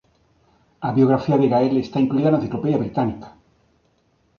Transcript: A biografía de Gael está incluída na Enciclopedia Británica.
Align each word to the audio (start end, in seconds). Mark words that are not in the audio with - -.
A 0.87 0.89
biografía 0.97 1.39
de 1.39 1.47
Gael 1.53 1.75
está 1.77 1.97
incluída 2.03 2.29
na 2.31 2.39
Enciclopedia 2.39 2.81
Británica. 2.83 3.29